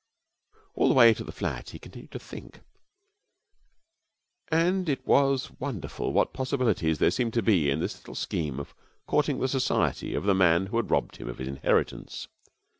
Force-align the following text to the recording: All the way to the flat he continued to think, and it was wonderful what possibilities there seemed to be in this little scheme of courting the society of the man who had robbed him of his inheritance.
All 0.73 0.87
the 0.87 0.95
way 0.95 1.13
to 1.13 1.23
the 1.23 1.31
flat 1.31 1.69
he 1.69 1.77
continued 1.77 2.09
to 2.13 2.17
think, 2.17 2.61
and 4.51 4.89
it 4.89 5.05
was 5.05 5.51
wonderful 5.59 6.11
what 6.11 6.33
possibilities 6.33 6.97
there 6.97 7.11
seemed 7.11 7.35
to 7.35 7.43
be 7.43 7.69
in 7.69 7.79
this 7.81 7.97
little 7.99 8.15
scheme 8.15 8.59
of 8.59 8.73
courting 9.05 9.39
the 9.39 9.47
society 9.47 10.15
of 10.15 10.23
the 10.23 10.33
man 10.33 10.65
who 10.65 10.77
had 10.77 10.89
robbed 10.89 11.17
him 11.17 11.29
of 11.29 11.37
his 11.37 11.47
inheritance. 11.47 12.27